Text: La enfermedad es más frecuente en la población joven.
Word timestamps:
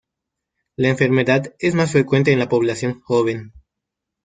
La 0.77 0.87
enfermedad 0.89 1.53
es 1.59 1.75
más 1.75 1.91
frecuente 1.91 2.31
en 2.33 2.39
la 2.39 2.49
población 2.49 3.01
joven. 3.01 3.53